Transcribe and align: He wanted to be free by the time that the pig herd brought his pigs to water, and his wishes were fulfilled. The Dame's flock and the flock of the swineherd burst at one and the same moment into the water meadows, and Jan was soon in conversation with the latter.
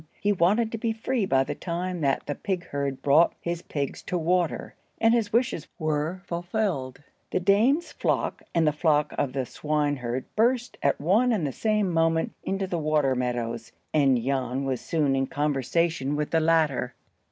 He 0.19 0.31
wanted 0.33 0.71
to 0.71 0.79
be 0.79 0.93
free 0.93 1.27
by 1.27 1.43
the 1.43 1.53
time 1.53 2.01
that 2.01 2.25
the 2.25 2.33
pig 2.33 2.65
herd 2.69 3.03
brought 3.03 3.33
his 3.39 3.61
pigs 3.61 4.01
to 4.07 4.17
water, 4.17 4.73
and 4.99 5.13
his 5.13 5.31
wishes 5.31 5.67
were 5.77 6.23
fulfilled. 6.25 7.03
The 7.29 7.39
Dame's 7.39 7.91
flock 7.91 8.41
and 8.55 8.65
the 8.65 8.71
flock 8.71 9.13
of 9.15 9.33
the 9.33 9.45
swineherd 9.45 10.25
burst 10.35 10.79
at 10.81 10.99
one 10.99 11.31
and 11.31 11.45
the 11.45 11.51
same 11.51 11.91
moment 11.91 12.31
into 12.43 12.65
the 12.65 12.79
water 12.79 13.13
meadows, 13.13 13.73
and 13.93 14.19
Jan 14.19 14.63
was 14.65 14.81
soon 14.81 15.15
in 15.15 15.27
conversation 15.27 16.15
with 16.15 16.31
the 16.31 16.39
latter. 16.39 16.95